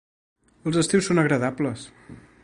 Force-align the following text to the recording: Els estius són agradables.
Els 0.69 0.79
estius 0.81 1.09
són 1.11 1.23
agradables. 1.23 1.85